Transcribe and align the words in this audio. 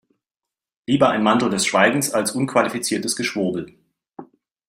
Lieber 0.87 1.11
ein 1.11 1.21
Mantel 1.21 1.51
des 1.51 1.67
Schweigens 1.67 2.11
als 2.11 2.31
unqualifiziertes 2.31 3.15
Geschwurbel. 3.15 3.77